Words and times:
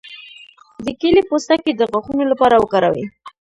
د 0.85 0.87
کیلې 0.99 1.21
پوستکی 1.29 1.71
د 1.75 1.81
غاښونو 1.91 2.23
لپاره 2.31 2.55
وکاروئ 2.57 3.03